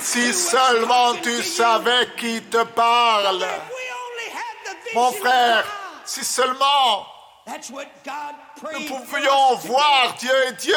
Si 0.00 0.34
seulement 0.34 1.14
tu 1.22 1.42
savais 1.42 2.08
qui 2.16 2.42
te 2.42 2.62
parle. 2.64 3.46
Mon 4.94 5.12
frère, 5.12 5.64
si 6.04 6.24
seulement 6.24 7.06
nous 8.72 8.86
pouvions 8.86 9.54
voir. 9.56 10.14
Dieu 10.18 10.48
et 10.48 10.52
Dieu 10.52 10.74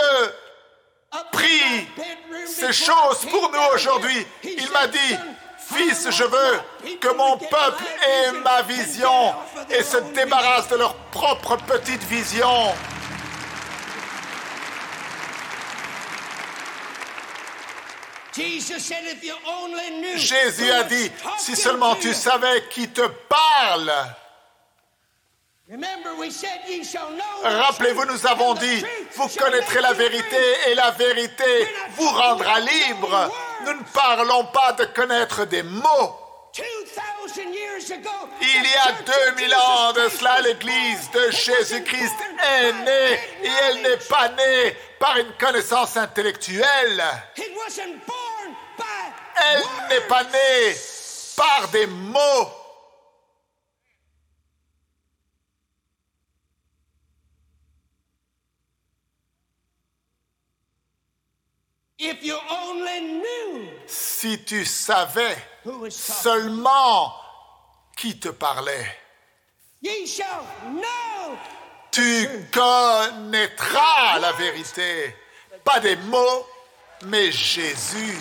prie 1.32 1.88
ces 2.48 2.74
choses 2.74 3.26
pour 3.30 3.52
nous 3.52 3.74
aujourd'hui. 3.74 4.26
Il 4.44 4.70
m'a 4.72 4.88
dit, 4.88 5.15
"Son, 5.15 5.44
Fils, 5.73 6.10
je 6.12 6.23
veux 6.23 6.95
que 6.99 7.13
mon 7.15 7.38
peuple 7.38 7.84
ait 8.08 8.32
ma 8.43 8.62
vision 8.62 9.34
et 9.69 9.84
se 9.84 9.97
débarrasse 10.13 10.67
de 10.69 10.75
leur 10.75 10.93
propre 11.12 11.58
petite 11.58 12.04
vision. 12.04 12.73
Jésus 20.17 20.71
a 20.71 20.84
dit, 20.84 21.12
si 21.39 21.56
seulement 21.56 21.95
tu 21.95 22.08
you." 22.10 22.13
savais 22.13 22.67
qui 22.69 22.89
te 22.89 23.08
parle. 23.30 23.91
Remember, 23.91 23.93
we 23.93 23.93
said, 23.93 23.93
"Ye 23.93 23.93
shall 23.93 23.93
know 23.93 24.04
the 25.21 25.55
Rappelez-vous, 27.43 28.06
nous 28.06 28.28
avons 28.28 28.54
dit, 28.54 28.86
vous 29.15 29.28
connaîtrez 29.30 29.82
la 29.82 29.93
vérité 29.93 30.28
free." 30.28 30.71
et 30.71 30.75
la 30.75 30.91
vérité 30.91 31.67
vous 31.95 32.10
rendra 32.10 32.60
libre. 32.60 33.32
Nous 33.65 33.73
ne 33.73 33.84
parlons 33.93 34.45
pas 34.45 34.73
de 34.73 34.86
connaître 34.86 35.45
des 35.45 35.63
mots. 35.63 36.19
2000 36.54 37.54
years 37.54 37.91
ago, 37.91 38.10
Il 38.41 38.63
y 38.63 38.75
a 38.75 38.84
church 38.84 38.99
of 38.99 39.06
2000 39.36 39.49
Jesus 39.49 39.56
ans 39.56 39.93
de 39.93 40.10
cela, 40.10 40.41
l'Église 40.41 41.12
de 41.12 41.32
Jésus-Christ 41.32 42.15
est 42.43 42.71
née 42.71 43.19
et 43.43 43.49
elle 43.63 43.82
n'est 43.82 43.97
pas 43.97 44.30
née 44.30 44.78
par 44.99 45.17
une 45.17 45.34
connaissance 45.34 45.97
intellectuelle. 45.97 47.04
Elle 49.38 49.63
n'est 49.89 50.08
pas 50.08 50.23
née 50.23 50.75
par 51.36 51.67
des 51.69 51.88
mots. 51.88 52.64
If 62.08 62.24
you 62.24 62.38
only 62.52 63.02
knew 63.02 63.68
Si 63.88 64.38
tu 64.46 64.63
savais 64.63 65.36
seulement 65.89 67.13
qui 67.98 68.20
te 68.20 68.30
parlait, 68.30 68.86
ye 69.82 70.06
shall 70.06 70.46
know. 70.65 71.36
tu 71.91 72.28
connaîtras 72.52 74.20
la 74.20 74.34
vérité. 74.34 75.15
Pas 75.63 75.80
des 75.80 75.96
mots, 75.96 76.46
mais 77.06 77.32
Jésus. 77.32 78.20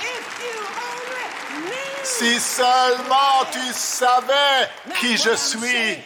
If 0.00 0.42
you 0.42 0.58
only 0.90 1.68
knew. 1.68 2.02
Si 2.02 2.40
seulement 2.40 3.44
tu 3.52 3.72
savais 3.72 4.68
qui 4.98 5.16
je 5.16 5.36
suis, 5.36 5.98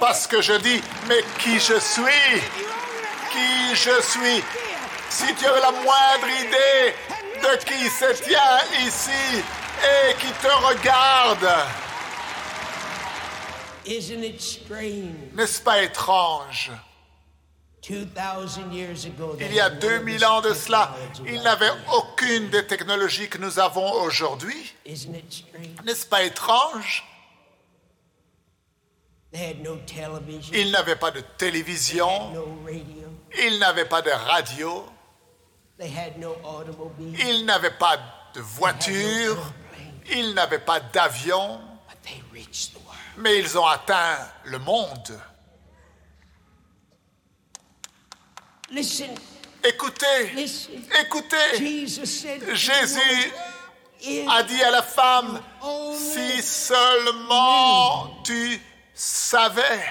parce 0.00 0.26
que 0.26 0.40
je 0.40 0.54
dis, 0.54 0.80
mais 1.06 1.22
qui 1.38 1.58
je 1.60 1.78
suis, 1.78 2.40
qui 3.30 3.74
je 3.76 4.00
suis? 4.00 4.42
Si 5.10 5.34
tu 5.34 5.46
avais 5.46 5.60
la 5.60 5.72
moindre 5.72 6.28
idée 6.40 6.94
de 7.42 7.56
qui 7.64 7.88
se 7.88 8.22
tient 8.22 8.86
ici 8.86 9.42
et 9.82 10.14
qui 10.14 10.30
te 10.32 10.48
regarde, 10.48 11.48
n'est-ce 15.34 15.60
pas 15.62 15.82
étrange? 15.82 16.70
2,000 17.88 18.72
years 18.72 19.06
ago, 19.06 19.34
they 19.36 19.46
Il 19.46 19.54
y 19.54 19.60
a 19.60 19.66
had 19.66 19.82
none 19.82 20.00
of 20.00 20.04
2000 20.04 20.18
this 20.18 20.22
ans 20.24 20.40
de 20.42 20.52
cela, 20.52 20.94
ils 21.26 21.42
n'avaient 21.42 21.72
aucune 21.94 22.50
des 22.50 22.66
technologies 22.66 23.28
que 23.30 23.38
nous 23.38 23.58
avons 23.58 23.90
aujourd'hui. 24.02 24.74
N'est-ce 25.84 26.04
pas 26.04 26.22
étrange? 26.24 27.04
Ils 29.32 30.70
n'avaient 30.70 30.96
pas 30.96 31.10
de 31.10 31.20
télévision, 31.38 32.32
ils 33.38 33.58
n'avaient 33.58 33.84
pas 33.84 34.02
de 34.02 34.10
radio, 34.10 34.84
ils 35.80 37.44
n'avaient 37.44 37.78
pas 37.78 37.98
de 38.34 38.40
voiture, 38.40 39.52
ils 40.10 40.34
n'avaient 40.34 40.58
pas 40.58 40.80
d'avion, 40.80 41.60
but 41.88 42.02
they 42.02 42.22
reached 42.32 42.72
the 42.72 42.78
world. 42.84 42.98
mais 43.18 43.38
ils 43.38 43.56
ont 43.56 43.66
atteint 43.66 44.18
le 44.44 44.58
monde. 44.58 45.20
Écoutez, 49.64 50.34
écoutez, 51.00 51.86
Jésus 52.54 53.32
a 54.28 54.42
dit 54.42 54.62
à 54.62 54.70
la 54.70 54.82
femme, 54.82 55.40
si 55.94 56.42
seulement 56.42 58.22
tu 58.24 58.60
savais, 58.94 59.84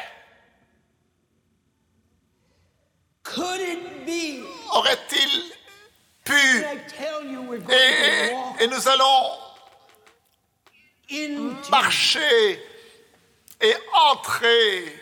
aurait-il 4.71 5.52
et, 8.59 8.67
nous 8.67 8.87
allons 8.87 9.31
marcher 11.69 12.63
et 13.61 13.73
entrer 14.11 14.93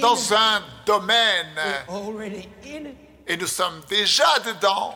dans 0.00 0.34
un 0.34 0.62
domaine. 0.84 1.60
Et 3.26 3.36
nous 3.36 3.46
sommes 3.46 3.80
déjà 3.88 4.38
dedans. 4.40 4.94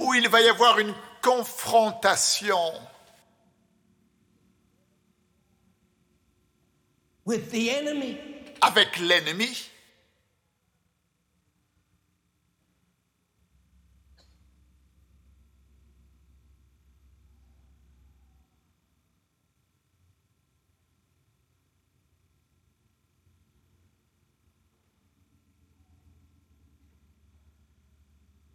Où 0.00 0.14
il 0.14 0.28
va 0.28 0.40
y 0.40 0.48
avoir 0.48 0.78
une 0.78 0.94
confrontation 1.22 2.72
with 7.24 7.50
the 7.50 7.70
enemy. 7.70 8.18
avec 8.62 8.98
l'ennemi. 9.00 9.68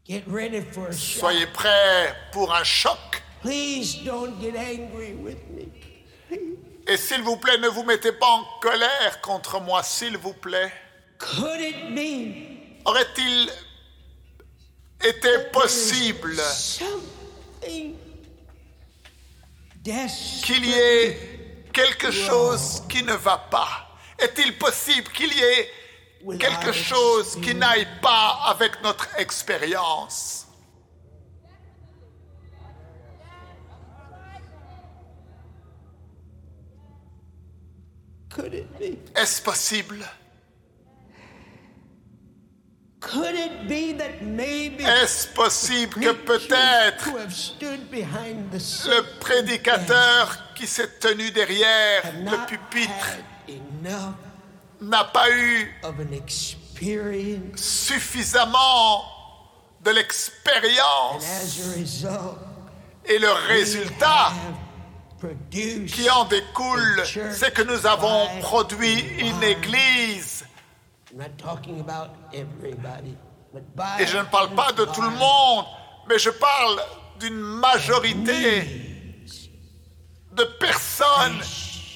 Get 0.06 0.26
ready 0.26 0.62
for 0.62 0.88
a 0.88 0.96
shock. 0.96 1.34
Soyez 1.34 1.48
prêts 1.48 2.16
pour 2.32 2.54
un 2.54 2.64
choc. 2.64 3.22
Please 3.42 3.96
don't 4.06 4.40
get 4.40 4.56
angry 4.56 5.14
with 5.16 5.50
me. 5.50 5.70
Et 6.88 6.96
s'il 6.96 7.22
vous 7.22 7.36
plaît, 7.38 7.58
ne 7.58 7.68
vous 7.68 7.84
mettez 7.84 8.14
pas 8.14 8.28
en 8.28 8.46
colère 8.62 9.20
contre 9.22 9.60
moi, 9.60 9.84
s'il 9.84 10.18
vous 10.18 10.34
plaît. 10.34 10.72
Could 11.20 11.60
it 11.60 11.94
be 11.94 12.58
Aurait-il 12.86 13.50
été 15.04 15.30
possible 15.52 16.34
qu'il 19.84 20.66
y 20.66 20.74
ait 20.74 21.66
quelque 21.74 22.12
chose 22.12 22.82
qui 22.88 23.04
ne 23.04 23.14
va 23.14 23.38
pas? 23.38 23.90
Est-il 24.18 24.58
possible 24.58 25.12
qu'il 25.12 25.34
y 25.34 25.44
ait 25.44 25.72
quelque 26.40 26.72
chose 26.72 27.38
qui 27.44 27.54
n'aille 27.54 27.88
pas 28.02 28.40
avec 28.46 28.82
notre 28.82 29.10
expérience? 29.18 30.47
Could 38.38 38.54
it 38.54 38.80
be? 38.80 39.00
Est-ce 39.16 39.42
possible? 39.42 40.06
Could 43.00 43.36
it 43.36 43.68
be 43.68 43.94
that 43.98 44.22
maybe 44.22 44.84
Est-ce 44.84 45.28
possible 45.28 46.00
que 46.00 46.12
peut-être 46.14 47.10
le 48.86 49.20
prédicateur 49.20 50.54
qui 50.56 50.68
s'est 50.68 51.00
tenu 51.00 51.32
derrière 51.32 52.04
le 52.14 52.46
pupitre 52.48 53.18
n'a 54.82 55.04
pas 55.06 55.32
eu 55.32 55.74
suffisamment 57.56 59.04
de 59.84 59.92
l'expérience 59.92 61.26
et 63.06 63.20
le 63.20 63.32
résultat 63.48 64.32
qui 65.52 66.10
en 66.10 66.26
découle, 66.26 67.04
c'est 67.34 67.54
que 67.54 67.64
nous 67.64 67.86
avons 67.86 68.28
produit 68.42 69.00
une 69.20 69.44
église. 69.44 70.46
I'm 71.12 71.20
not 71.20 71.38
talking 71.38 71.80
about 71.80 72.10
everybody, 72.34 73.16
but 73.54 73.64
by 73.76 74.02
Et 74.02 74.06
je 74.06 74.18
ne 74.18 74.26
parle 74.26 74.54
pas 74.56 74.72
de 74.74 74.86
tout 74.86 75.02
le 75.02 75.10
monde, 75.10 75.66
mais 76.10 76.20
je 76.20 76.30
parle 76.30 76.82
d'une 77.20 77.40
majorité 77.40 78.68
de 80.34 80.44
personnes 80.60 81.42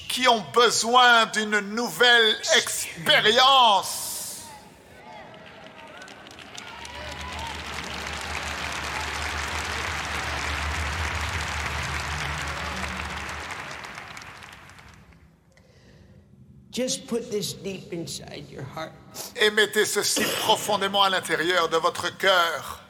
qui 0.08 0.26
ont 0.28 0.44
besoin 0.52 1.26
d'une 1.26 1.60
nouvelle 1.60 2.36
expérience. 2.56 4.01
Just 16.72 17.06
put 17.06 17.30
this 17.30 17.52
deep 17.52 17.92
inside 17.92 18.44
your 18.50 18.64
heart. 18.74 18.92
Et 19.36 19.50
mettez 19.50 19.84
ceci 19.84 20.22
profondément 20.40 21.02
à 21.02 21.10
l'intérieur 21.10 21.68
de 21.68 21.76
votre 21.76 22.16
cœur. 22.16 22.80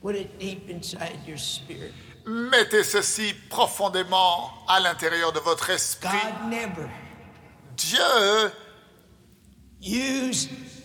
Put 0.00 0.14
it 0.14 0.38
deep 0.38 0.70
inside 0.70 1.18
your 1.26 1.38
spirit. 1.38 1.92
Mettez 2.24 2.84
ceci 2.84 3.34
profondément 3.48 4.52
à 4.68 4.78
l'intérieur 4.78 5.32
de 5.32 5.40
votre 5.40 5.68
esprit. 5.70 6.08
God 6.08 6.50
never 6.50 6.88
Dieu 7.76 8.52
anyone. 9.82 10.77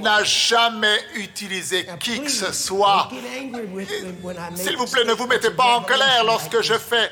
N'a 0.00 0.24
jamais 0.24 0.98
utilisé 1.14 1.86
qui 2.00 2.20
que 2.20 2.30
ce 2.30 2.52
soit. 2.52 3.08
S'il 4.54 4.76
vous 4.76 4.86
plaît, 4.86 5.04
ne 5.04 5.12
vous 5.12 5.26
mettez 5.26 5.50
pas 5.50 5.78
en 5.78 5.82
colère 5.82 6.24
lorsque 6.24 6.60
je 6.62 6.74
fais 6.74 7.10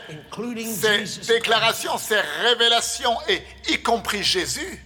ces 0.65 1.05
déclarations, 1.27 1.99
ces 1.99 2.21
révélations, 2.43 3.17
et 3.29 3.43
y 3.71 3.83
compris 3.83 4.23
Jésus. 4.23 4.83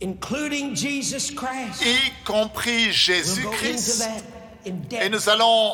Y 0.00 0.14
compris 2.24 2.92
Jésus-Christ. 2.92 4.08
Et 4.64 5.08
nous 5.08 5.28
allons 5.28 5.72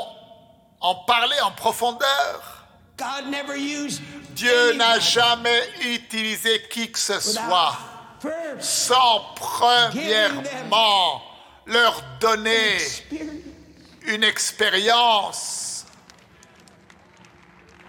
en 0.81 0.95
parler 1.07 1.37
en 1.45 1.51
profondeur. 1.53 2.54
God 2.97 3.31
never 3.31 3.57
used 3.57 4.01
Dieu 4.35 4.75
n'a 4.75 4.99
jamais 4.99 5.63
utilisé 5.81 6.63
qui 6.71 6.91
que 6.91 6.99
ce 6.99 7.21
soit 7.21 7.77
sans 8.61 9.21
premièrement 9.37 11.23
leur 11.67 12.03
donner 12.21 12.79
une 14.07 14.25
expérience. 14.25 15.87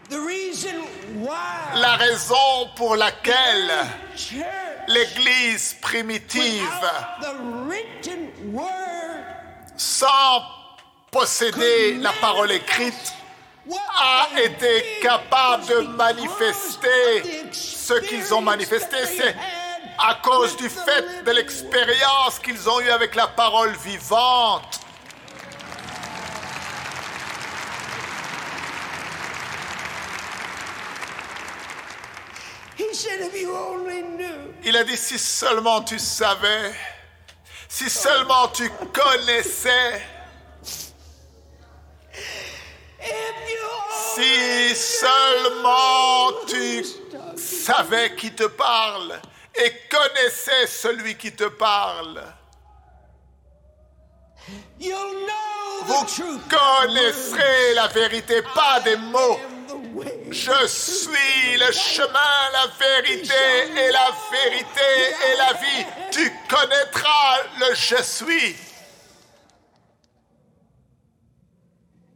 The 0.10 0.20
reason 0.20 0.84
why 1.16 1.80
La 1.80 1.96
raison 1.96 2.70
pour 2.76 2.96
laquelle 2.96 3.72
l'Église 4.88 5.76
primitive, 5.82 6.62
without 6.62 7.22
the 7.22 7.36
written 7.68 8.54
word 8.54 9.26
sans 9.78 10.44
posséder 11.12 11.96
la 11.96 12.14
parole 12.22 12.52
écrite, 12.52 13.14
a 13.74 14.28
été 14.40 15.00
capable 15.02 15.66
de 15.66 15.80
manifester 15.96 17.52
ce 17.52 17.94
qu'ils 17.94 18.34
ont 18.34 18.42
manifesté. 18.42 18.98
C'est 19.06 19.36
à 19.98 20.16
cause 20.16 20.56
du 20.58 20.70
fait 20.70 21.24
de 21.24 21.32
l'expérience 21.32 22.40
qu'ils 22.44 22.70
ont 22.70 22.80
eue 22.82 22.90
avec 22.90 23.16
la 23.16 23.28
parole 23.28 23.74
vivante. 23.78 24.82
Il 34.64 34.76
a 34.78 34.84
dit, 34.84 34.98
si 34.98 35.18
seulement 35.20 35.82
tu 35.82 36.00
savais, 36.00 36.74
si 37.68 37.90
seulement 37.90 38.48
tu 38.50 38.70
connaissais, 38.94 40.02
si 44.16 44.76
seulement 44.76 46.32
tu 46.48 46.86
savais 47.38 48.16
qui 48.16 48.32
te 48.32 48.46
parle 48.46 49.20
et 49.56 49.72
connaissais 49.90 50.68
celui 50.68 51.16
qui 51.16 51.32
te 51.32 51.46
parle. 51.46 52.24
Vous 55.86 56.40
connaisserez 56.50 57.74
la 57.76 57.88
vérité, 57.88 58.42
pas 58.54 58.80
des 58.82 58.96
mots. 58.98 59.40
Je 60.30 60.68
suis 60.68 61.58
le 61.58 61.72
chemin, 61.72 62.50
la 62.54 62.68
vérité 62.80 63.34
et 63.76 63.92
la 63.92 64.12
vérité 64.32 65.16
et 65.28 65.38
la 65.38 65.54
vie. 65.54 65.86
Tu 66.12 66.32
connaîtras 66.50 67.44
le 67.60 67.76
je 67.76 68.02
suis. 68.02 68.56
God 68.56 68.64
never 68.64 68.64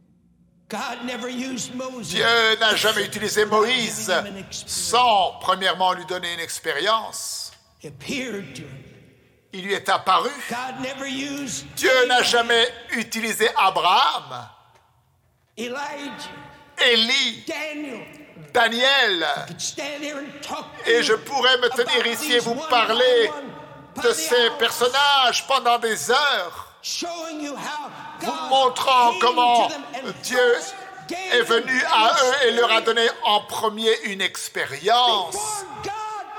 used 0.00 0.58
Moses. 0.59 0.59
Dieu 2.02 2.56
n'a 2.60 2.76
jamais 2.76 3.04
utilisé 3.04 3.44
Moïse 3.44 4.12
sans 4.50 5.38
premièrement 5.40 5.92
lui 5.92 6.04
donner 6.06 6.32
une 6.34 6.40
expérience. 6.40 7.52
Il 9.52 9.64
lui 9.64 9.72
est 9.72 9.88
apparu. 9.88 10.30
Dieu 11.76 12.06
n'a 12.06 12.22
jamais 12.22 12.68
utilisé 12.92 13.48
Abraham, 13.56 14.48
Elijah, 15.56 15.80
Élie, 16.86 17.44
Daniel. 18.52 19.26
Et 20.86 21.02
je 21.02 21.14
pourrais 21.14 21.58
me 21.58 21.68
tenir 21.70 22.06
ici 22.06 22.34
et 22.34 22.38
vous 22.38 22.54
parler 22.70 23.30
de 24.02 24.12
ces 24.12 24.50
personnages 24.58 25.46
pendant 25.48 25.78
des 25.78 26.10
heures. 26.10 26.69
Vous 28.20 28.48
montrant 28.48 29.12
comment 29.20 29.68
Dieu, 30.22 30.54
est 31.32 31.42
venu 31.42 31.82
à 31.92 32.12
eux 32.12 32.46
et 32.46 32.50
leur 32.52 32.70
a 32.70 32.80
donné 32.80 33.06
en 33.24 33.40
premier 33.40 33.92
une 34.04 34.20
expérience. 34.20 35.36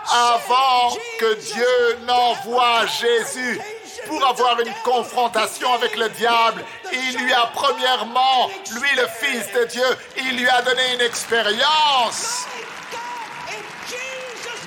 Avant 0.10 0.95
que 1.19 1.34
Dieu 1.36 1.97
n'envoie 2.06 2.86
Jésus 2.88 3.62
pour 4.08 4.25
avoir 4.25 4.60
une 4.60 4.73
confrontation 4.84 5.73
avec 5.73 5.95
le 5.95 6.10
diable, 6.10 6.63
il 6.91 7.17
lui 7.17 7.34
a 7.34 7.49
premièrement, 7.54 8.49
lui 8.71 8.89
le 8.95 9.08
Fils 9.08 9.51
de 9.54 9.65
Dieu, 9.65 9.97
il 10.17 10.38
lui 10.38 10.49
a 10.49 10.62
donné 10.63 10.82
une 10.95 11.01
expérience. 11.01 12.45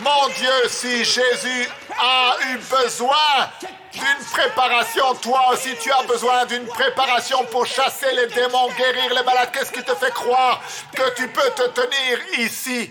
Mon 0.05 0.29
Dieu, 0.37 0.69
si 0.69 1.03
Jésus 1.03 1.69
a 1.99 2.37
eu 2.51 2.59
besoin 2.59 3.49
d'une 3.91 4.27
préparation, 4.33 5.15
toi 5.15 5.47
aussi 5.51 5.75
tu 5.81 5.91
as 5.91 6.03
besoin 6.03 6.45
d'une 6.45 6.67
préparation 6.67 7.43
pour 7.47 7.65
chasser 7.65 8.13
les 8.15 8.27
démons, 8.27 8.69
guérir 8.77 9.15
les 9.15 9.23
malades. 9.23 9.49
Qu'est-ce 9.51 9.73
qui 9.73 9.83
te 9.83 9.95
fait 9.95 10.13
croire 10.13 10.61
que 10.95 11.15
tu 11.15 11.27
peux 11.29 11.51
te 11.57 11.69
tenir 11.69 12.19
ici 12.37 12.91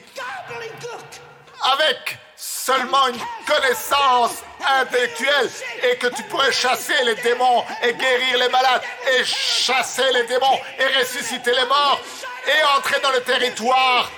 avec 1.75 2.17
seulement 2.35 3.07
une 3.09 3.21
connaissance 3.45 4.41
intellectuelle 4.81 5.51
et 5.83 5.97
que 5.97 6.07
tu 6.07 6.23
pourrais 6.23 6.51
chasser 6.51 6.95
les 7.05 7.15
démons 7.15 7.63
et 7.83 7.93
guérir 7.93 8.39
les 8.39 8.49
malades 8.49 8.81
et 9.13 9.23
chasser 9.23 10.11
les 10.13 10.23
démons 10.23 10.59
et 10.79 10.99
ressusciter 10.99 11.51
les 11.51 11.65
morts 11.65 11.99
et 12.47 12.77
entrer 12.77 12.99
dans 13.01 13.11
le 13.11 13.21
territoire 13.21 14.09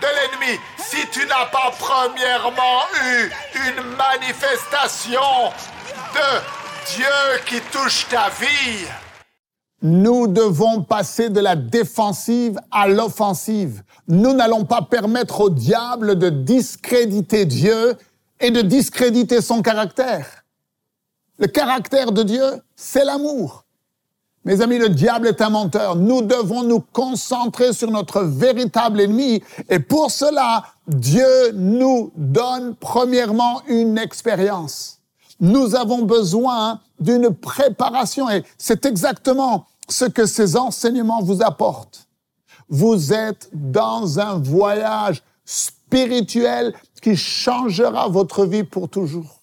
de 0.00 0.06
l'ennemi 0.06 0.58
si 0.78 1.06
tu 1.10 1.26
n'as 1.26 1.46
pas 1.46 1.72
premièrement 1.78 2.82
eu 3.04 3.30
une 3.54 3.96
manifestation 3.96 5.20
de 6.14 6.96
Dieu 6.96 7.42
qui 7.46 7.60
touche 7.70 8.06
ta 8.08 8.28
vie. 8.30 8.86
Nous 9.80 10.26
devons 10.26 10.82
passer 10.82 11.30
de 11.30 11.40
la 11.40 11.54
défensive 11.54 12.58
à 12.70 12.88
l'offensive. 12.88 13.82
Nous 14.08 14.32
n'allons 14.32 14.64
pas 14.64 14.82
permettre 14.82 15.40
au 15.42 15.50
diable 15.50 16.18
de 16.18 16.30
discréditer 16.30 17.44
Dieu 17.44 17.96
et 18.40 18.50
de 18.50 18.60
discréditer 18.60 19.40
son 19.40 19.62
caractère. 19.62 20.44
Le 21.38 21.46
caractère 21.46 22.10
de 22.10 22.24
Dieu, 22.24 22.62
c'est 22.74 23.04
l'amour. 23.04 23.64
Mes 24.48 24.62
amis, 24.62 24.78
le 24.78 24.88
diable 24.88 25.26
est 25.26 25.42
un 25.42 25.50
menteur. 25.50 25.94
Nous 25.94 26.22
devons 26.22 26.62
nous 26.62 26.80
concentrer 26.80 27.74
sur 27.74 27.90
notre 27.90 28.22
véritable 28.22 29.02
ennemi. 29.02 29.42
Et 29.68 29.78
pour 29.78 30.10
cela, 30.10 30.64
Dieu 30.86 31.52
nous 31.52 32.10
donne 32.16 32.74
premièrement 32.74 33.60
une 33.68 33.98
expérience. 33.98 35.00
Nous 35.38 35.76
avons 35.76 36.00
besoin 36.00 36.80
d'une 36.98 37.34
préparation 37.34 38.30
et 38.30 38.42
c'est 38.56 38.86
exactement 38.86 39.66
ce 39.86 40.06
que 40.06 40.24
ces 40.24 40.56
enseignements 40.56 41.20
vous 41.20 41.42
apportent. 41.42 42.08
Vous 42.70 43.12
êtes 43.12 43.50
dans 43.52 44.18
un 44.18 44.38
voyage 44.38 45.22
spirituel 45.44 46.72
qui 47.02 47.16
changera 47.16 48.08
votre 48.08 48.46
vie 48.46 48.64
pour 48.64 48.88
toujours. 48.88 49.42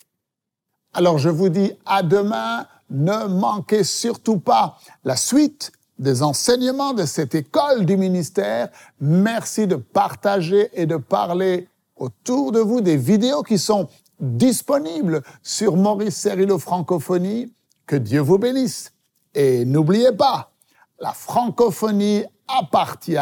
Alors 0.95 1.19
je 1.19 1.29
vous 1.29 1.49
dis 1.49 1.73
à 1.85 2.01
demain, 2.01 2.65
ne 2.89 3.27
manquez 3.27 3.83
surtout 3.83 4.39
pas 4.39 4.77
la 5.03 5.15
suite 5.15 5.71
des 5.97 6.23
enseignements 6.23 6.93
de 6.93 7.05
cette 7.05 7.35
école 7.35 7.85
du 7.85 7.97
ministère. 7.97 8.69
Merci 8.99 9.67
de 9.67 9.75
partager 9.75 10.69
et 10.73 10.85
de 10.85 10.97
parler 10.97 11.69
autour 11.95 12.51
de 12.51 12.59
vous 12.59 12.81
des 12.81 12.97
vidéos 12.97 13.43
qui 13.43 13.57
sont 13.57 13.87
disponible 14.19 15.21
sur 15.41 15.75
Maurice 15.75 16.15
Cerullo 16.15 16.59
Francophonie. 16.59 17.53
Que 17.85 17.95
Dieu 17.95 18.19
vous 18.19 18.37
bénisse. 18.37 18.91
Et 19.33 19.65
n'oubliez 19.65 20.11
pas, 20.11 20.51
la 20.99 21.13
francophonie 21.13 22.23
appartient 22.47 23.17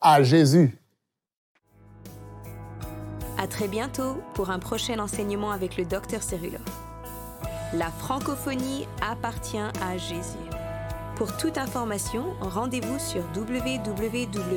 à 0.00 0.22
Jésus. 0.22 0.78
À 3.38 3.46
très 3.46 3.68
bientôt 3.68 4.18
pour 4.34 4.50
un 4.50 4.58
prochain 4.58 4.98
enseignement 4.98 5.52
avec 5.52 5.76
le 5.76 5.84
docteur 5.84 6.22
Cerullo. 6.22 6.58
La 7.74 7.90
francophonie 7.90 8.86
appartient 9.02 9.58
à 9.58 9.98
Jésus. 9.98 10.38
Pour 11.16 11.36
toute 11.36 11.58
information, 11.58 12.24
rendez-vous 12.40 12.98
sur 12.98 13.22
www.mcwe.fr. 13.36 14.48